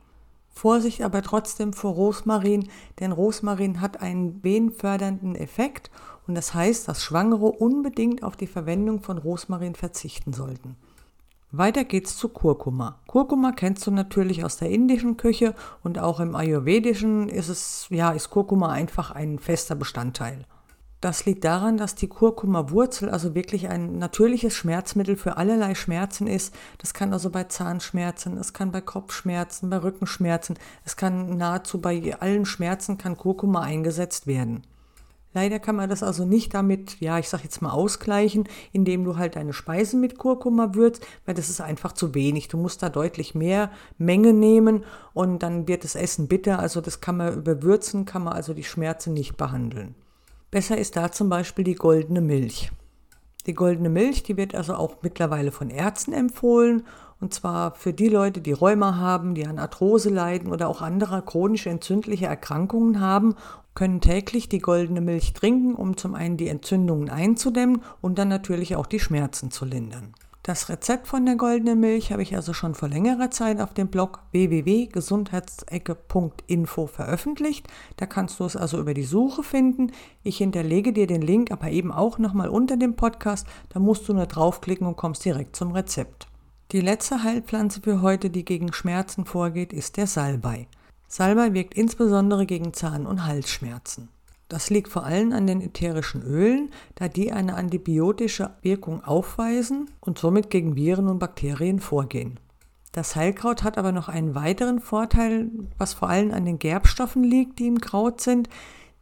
Vorsicht 0.49 1.03
aber 1.03 1.21
trotzdem 1.21 1.73
vor 1.73 1.93
Rosmarin, 1.93 2.69
denn 3.01 3.13
Rosmarin 3.13 3.81
hat 3.81 4.01
einen 4.01 4.43
venenfördernden 4.43 5.35
Effekt 5.35 5.91
und 6.27 6.35
das 6.35 6.55
heißt, 6.55 6.89
dass 6.89 7.03
Schwangere 7.03 7.51
unbedingt 7.51 8.23
auf 8.23 8.37
die 8.37 8.47
Verwendung 8.47 9.03
von 9.03 9.19
Rosmarin 9.19 9.75
verzichten 9.75 10.33
sollten. 10.33 10.77
Weiter 11.57 11.85
geht's 11.85 12.17
zu 12.17 12.29
Kurkuma. 12.29 13.01
Kurkuma 13.07 13.53
kennst 13.53 13.87
du 13.87 13.91
natürlich 13.91 14.45
aus 14.45 14.57
der 14.57 14.71
indischen 14.71 15.17
Küche 15.17 15.55
und 15.83 15.99
auch 15.99 16.21
im 16.21 16.35
ayurvedischen 16.35 17.29
ist 17.29 17.49
es 17.49 17.87
ja 17.91 18.11
ist 18.13 18.31
Kurkuma 18.31 18.71
einfach 18.71 19.11
ein 19.11 19.39
fester 19.39 19.75
Bestandteil. 19.75 20.47
Das 21.01 21.27
liegt 21.27 21.45
daran, 21.45 21.77
dass 21.77 21.95
die 21.95 22.09
Kurkuma-Wurzel 22.09 23.11
also 23.11 23.35
wirklich 23.35 23.69
ein 23.69 23.99
natürliches 23.99 24.55
Schmerzmittel 24.55 25.17
für 25.17 25.37
allerlei 25.37 25.75
Schmerzen 25.75 26.27
ist. 26.27 26.55
Das 26.79 26.95
kann 26.95 27.13
also 27.13 27.29
bei 27.29 27.45
Zahnschmerzen, 27.45 28.39
es 28.39 28.55
kann 28.55 28.73
bei 28.73 28.81
Kopfschmerzen, 28.81 29.69
bei 29.69 29.77
Rückenschmerzen, 29.77 30.59
es 30.87 30.97
kann 30.97 31.37
nahezu 31.37 31.79
bei 31.79 32.17
allen 32.21 32.47
Schmerzen 32.47 32.97
kann 32.97 33.19
Kurkuma 33.19 33.61
eingesetzt 33.61 34.27
werden. 34.27 34.63
Leider 35.35 35.59
kann 35.59 35.75
man 35.75 35.91
das 35.91 36.05
also 36.05 36.25
nicht 36.25 36.55
damit, 36.55 37.01
ja, 37.01 37.19
ich 37.19 37.29
sag 37.29 37.43
jetzt 37.43 37.61
mal 37.61 37.73
ausgleichen, 37.73 38.49
indem 38.73 39.05
du 39.05 39.17
halt 39.17 39.35
deine 39.35 39.53
Speisen 39.53 40.01
mit 40.01 40.17
Kurkuma 40.17 40.75
würzt, 40.75 41.05
weil 41.27 41.35
das 41.35 41.51
ist 41.51 41.61
einfach 41.61 41.93
zu 41.93 42.15
wenig. 42.15 42.47
Du 42.47 42.57
musst 42.57 42.85
da 42.85 42.89
deutlich 42.89 43.35
mehr 43.35 43.71
Menge 43.99 44.33
nehmen 44.33 44.85
und 45.13 45.43
dann 45.43 45.67
wird 45.67 45.83
das 45.83 45.97
Essen 45.97 46.29
bitter. 46.29 46.61
Also 46.61 46.81
das 46.81 47.01
kann 47.01 47.17
man 47.17 47.35
überwürzen, 47.35 48.05
kann 48.05 48.23
man 48.23 48.33
also 48.33 48.55
die 48.55 48.63
Schmerzen 48.63 49.13
nicht 49.13 49.37
behandeln. 49.37 49.97
Besser 50.53 50.79
ist 50.79 50.97
da 50.97 51.11
zum 51.11 51.29
Beispiel 51.29 51.65
die 51.65 51.75
goldene 51.75 52.21
Milch. 52.21 52.71
Die 53.47 53.55
goldene 53.55 53.91
Milch, 53.91 54.23
die 54.23 54.37
wird 54.37 54.55
also 54.55 54.75
auch 54.75 54.99
mittlerweile 55.03 55.51
von 55.51 55.69
Ärzten 55.69 56.13
empfohlen. 56.13 56.85
Und 57.21 57.35
zwar 57.35 57.75
für 57.75 57.93
die 57.93 58.09
Leute, 58.09 58.41
die 58.41 58.53
Rheuma 58.53 58.97
haben, 58.97 59.35
die 59.35 59.47
an 59.47 59.59
Arthrose 59.59 60.11
leiden 60.11 60.53
oder 60.53 60.69
auch 60.69 60.83
andere 60.83 61.23
chronisch 61.23 61.67
entzündliche 61.67 62.27
Erkrankungen 62.27 63.01
haben, 63.01 63.35
können 63.75 64.01
täglich 64.01 64.49
die 64.49 64.61
goldene 64.61 65.01
Milch 65.01 65.33
trinken, 65.33 65.75
um 65.75 65.97
zum 65.97 66.15
einen 66.15 66.37
die 66.37 66.49
Entzündungen 66.49 67.11
einzudämmen 67.11 67.83
und 68.01 68.19
dann 68.19 68.29
natürlich 68.29 68.77
auch 68.77 68.87
die 68.87 69.01
Schmerzen 69.01 69.51
zu 69.51 69.65
lindern. 69.65 70.15
Das 70.45 70.69
Rezept 70.69 71.07
von 71.07 71.25
der 71.25 71.37
goldenen 71.37 71.81
Milch 71.81 72.13
habe 72.13 72.23
ich 72.23 72.37
also 72.37 72.53
schon 72.53 72.75
vor 72.75 72.91
längerer 72.91 73.31
Zeit 73.31 73.63
auf 73.63 73.73
dem 73.73 73.89
Blog 73.89 74.21
www.gesundheitsecke.info 74.33 76.87
veröffentlicht. 76.87 77.67
Da 77.97 78.05
kannst 78.05 78.39
du 78.39 78.45
es 78.45 78.55
also 78.55 78.79
über 78.79 78.93
die 78.93 79.05
Suche 79.05 79.43
finden. 79.43 79.91
Ich 80.23 80.37
hinterlege 80.37 80.93
dir 80.93 81.07
den 81.07 81.23
Link 81.23 81.51
aber 81.51 81.71
eben 81.71 81.91
auch 81.91 82.19
nochmal 82.19 82.51
unter 82.51 82.77
dem 82.77 82.95
Podcast. 82.95 83.47
Da 83.71 83.81
musst 83.81 84.07
du 84.07 84.13
nur 84.13 84.27
draufklicken 84.27 84.87
und 84.87 84.97
kommst 84.97 85.25
direkt 85.25 85.57
zum 85.57 85.73
Rezept. 85.73 86.29
Die 86.73 86.81
letzte 86.81 87.23
Heilpflanze 87.23 87.81
für 87.83 88.03
heute, 88.03 88.31
die 88.31 88.45
gegen 88.45 88.73
Schmerzen 88.73 89.27
vorgeht, 89.27 89.73
ist 89.73 89.97
der 89.97 90.07
Salbei. 90.07 90.67
Salbei 91.07 91.53
wirkt 91.53 91.75
insbesondere 91.75 92.47
gegen 92.47 92.73
Zahn- 92.73 93.07
und 93.07 93.27
Halsschmerzen. 93.27 94.09
Das 94.49 94.71
liegt 94.71 94.89
vor 94.89 95.05
allem 95.05 95.33
an 95.33 95.47
den 95.47 95.61
ätherischen 95.61 96.23
Ölen, 96.23 96.71
da 96.97 97.09
die 97.09 97.33
eine 97.33 97.55
antibiotische 97.55 98.51
Wirkung 98.63 99.05
aufweisen 99.05 99.91
und 100.01 100.19
somit 100.19 100.51
gegen 100.51 100.77
Viren 100.77 101.09
und 101.09 101.19
Bakterien 101.19 101.81
vorgehen. 101.81 102.39
Das 102.93 103.17
Heilkraut 103.17 103.63
hat 103.63 103.79
aber 103.79 103.93
noch 103.93 104.09
einen 104.09 104.35
weiteren 104.35 104.81
Vorteil, 104.81 105.51
was 105.79 105.95
vor 105.95 106.09
allem 106.09 106.33
an 106.33 106.45
den 106.45 106.59
Gerbstoffen 106.59 107.25
liegt, 107.25 107.59
die 107.59 107.67
im 107.67 107.81
Kraut 107.81 108.21
sind. 108.21 108.49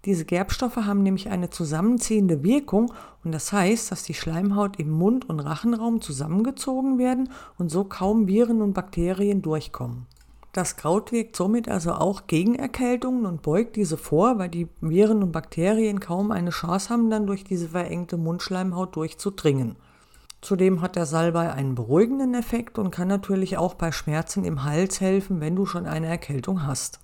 Diese 0.05 0.25
Gerbstoffe 0.25 0.77
haben 0.77 1.05
nämlich 1.05 1.31
eine 1.31 1.51
zusammenziehende 1.51 2.43
Wirkung 2.43 2.93
und 3.23 3.33
das 3.33 3.53
heißt, 3.53 3.93
dass 3.93 4.03
die 4.03 4.15
Schleimhaut 4.15 4.79
im 4.81 4.91
Mund- 4.91 5.29
und 5.29 5.39
Rachenraum 5.39 6.01
zusammengezogen 6.01 6.99
werden 6.99 7.29
und 7.57 7.71
so 7.71 7.85
kaum 7.85 8.27
Viren 8.27 8.63
und 8.63 8.73
Bakterien 8.73 9.43
durchkommen. 9.43 10.07
Das 10.53 10.77
Kraut 10.77 11.13
wirkt 11.13 11.37
somit 11.37 11.69
also 11.69 11.93
auch 11.93 12.27
gegen 12.27 12.57
Erkältungen 12.57 13.27
und 13.27 13.43
beugt 13.43 13.77
diese 13.77 13.97
vor, 13.97 14.39
weil 14.39 14.51
die 14.51 14.69
Viren 14.81 15.23
und 15.23 15.33
Bakterien 15.33 16.01
kaum 16.01 16.31
eine 16.31 16.51
Chance 16.51 16.91
haben, 16.91 17.09
dann 17.09 17.27
durch 17.27 17.45
diese 17.45 17.71
verengte 17.71 18.19
Mundschleimhaut 18.19 18.97
durchzudringen. 18.97 19.77
Zudem 20.43 20.83
hat 20.83 20.97
der 20.97 21.07
Salbei 21.07 21.53
einen 21.53 21.77
beruhigenden 21.77 22.35
Effekt 22.35 22.79
und 22.79 22.91
kann 22.91 23.07
natürlich 23.07 23.57
auch 23.57 23.75
bei 23.75 23.93
Schmerzen 23.93 24.45
im 24.45 24.65
Hals 24.65 25.01
helfen, 25.01 25.41
wenn 25.41 25.55
du 25.55 25.65
schon 25.65 25.87
eine 25.87 26.09
Erkältung 26.09 26.67
hast. 26.67 26.99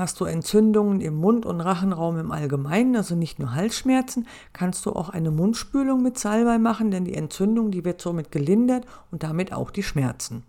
Hast 0.00 0.18
du 0.18 0.24
Entzündungen 0.24 1.02
im 1.02 1.16
Mund- 1.16 1.44
und 1.44 1.60
Rachenraum 1.60 2.18
im 2.18 2.32
Allgemeinen, 2.32 2.96
also 2.96 3.14
nicht 3.14 3.38
nur 3.38 3.54
Halsschmerzen, 3.54 4.26
kannst 4.54 4.86
du 4.86 4.94
auch 4.94 5.10
eine 5.10 5.30
Mundspülung 5.30 6.02
mit 6.02 6.18
Salbei 6.18 6.56
machen, 6.56 6.90
denn 6.90 7.04
die 7.04 7.12
Entzündung, 7.12 7.70
die 7.70 7.84
wird 7.84 8.00
somit 8.00 8.32
gelindert 8.32 8.86
und 9.10 9.24
damit 9.24 9.52
auch 9.52 9.70
die 9.70 9.82
Schmerzen. 9.82 10.42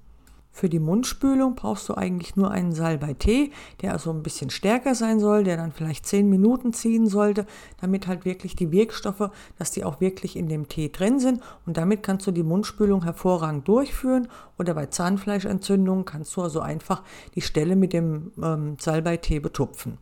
Für 0.53 0.67
die 0.67 0.79
Mundspülung 0.79 1.55
brauchst 1.55 1.87
du 1.87 1.95
eigentlich 1.95 2.35
nur 2.35 2.51
einen 2.51 2.73
Salbei-Tee, 2.73 3.51
der 3.81 3.93
also 3.93 4.11
ein 4.11 4.21
bisschen 4.21 4.49
stärker 4.49 4.95
sein 4.95 5.19
soll, 5.21 5.45
der 5.45 5.55
dann 5.55 5.71
vielleicht 5.71 6.05
10 6.05 6.29
Minuten 6.29 6.73
ziehen 6.73 7.07
sollte, 7.07 7.45
damit 7.79 8.05
halt 8.05 8.25
wirklich 8.25 8.57
die 8.57 8.71
Wirkstoffe, 8.71 9.31
dass 9.57 9.71
die 9.71 9.85
auch 9.85 10.01
wirklich 10.01 10.35
in 10.35 10.49
dem 10.49 10.67
Tee 10.67 10.91
drin 10.91 11.19
sind 11.19 11.41
und 11.65 11.77
damit 11.77 12.03
kannst 12.03 12.27
du 12.27 12.31
die 12.31 12.43
Mundspülung 12.43 13.03
hervorragend 13.03 13.65
durchführen 13.67 14.27
oder 14.59 14.73
bei 14.73 14.87
Zahnfleischentzündungen 14.87 16.03
kannst 16.03 16.35
du 16.35 16.41
also 16.41 16.59
einfach 16.59 17.01
die 17.35 17.41
Stelle 17.41 17.77
mit 17.77 17.93
dem 17.93 18.33
ähm, 18.43 18.75
Salbei-Tee 18.77 19.39
betupfen. 19.39 19.97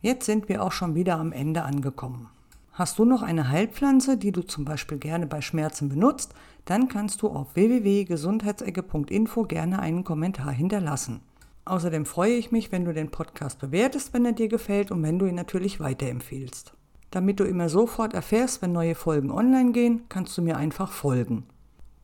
Jetzt 0.00 0.26
sind 0.26 0.48
wir 0.48 0.64
auch 0.64 0.72
schon 0.72 0.96
wieder 0.96 1.16
am 1.18 1.30
Ende 1.30 1.62
angekommen. 1.62 2.28
Hast 2.72 2.98
du 2.98 3.04
noch 3.04 3.22
eine 3.22 3.50
Heilpflanze, 3.50 4.16
die 4.16 4.32
du 4.32 4.40
zum 4.40 4.64
Beispiel 4.64 4.98
gerne 4.98 5.26
bei 5.26 5.42
Schmerzen 5.42 5.90
benutzt, 5.90 6.34
dann 6.64 6.88
kannst 6.88 7.22
du 7.22 7.28
auf 7.28 7.54
www.gesundheitsecke.info 7.54 9.42
gerne 9.44 9.80
einen 9.80 10.04
Kommentar 10.04 10.52
hinterlassen. 10.52 11.20
Außerdem 11.64 12.06
freue 12.06 12.34
ich 12.34 12.50
mich, 12.50 12.72
wenn 12.72 12.84
du 12.84 12.92
den 12.92 13.10
Podcast 13.10 13.60
bewertest, 13.60 14.12
wenn 14.12 14.24
er 14.24 14.32
dir 14.32 14.48
gefällt 14.48 14.90
und 14.90 15.02
wenn 15.02 15.18
du 15.18 15.26
ihn 15.26 15.34
natürlich 15.34 15.80
weiterempfiehlst. 15.80 16.72
Damit 17.10 17.40
du 17.40 17.44
immer 17.44 17.68
sofort 17.68 18.14
erfährst, 18.14 18.62
wenn 18.62 18.72
neue 18.72 18.94
Folgen 18.94 19.30
online 19.30 19.72
gehen, 19.72 20.04
kannst 20.08 20.36
du 20.38 20.42
mir 20.42 20.56
einfach 20.56 20.90
folgen. 20.90 21.44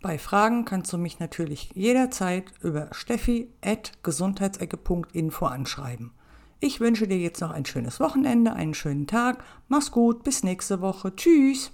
Bei 0.01 0.17
Fragen 0.17 0.65
kannst 0.65 0.93
du 0.93 0.99
mich 0.99 1.19
natürlich 1.19 1.71
jederzeit 1.75 2.53
über 2.61 2.89
steffi.gesundheitsecke.info 2.93 5.47
anschreiben. 5.47 6.13
Ich 6.61 6.81
wünsche 6.81 7.09
dir 7.09 7.19
jetzt 7.19 7.41
noch 7.41 7.51
ein 7.51 7.65
schönes 7.65 7.99
Wochenende, 8.01 8.53
einen 8.53 8.75
schönen 8.75 9.07
Tag. 9.07 9.43
Mach's 9.69 9.91
gut, 9.91 10.25
bis 10.25 10.45
nächste 10.45 10.81
Woche. 10.81 11.17
Tschüss. 11.17 11.73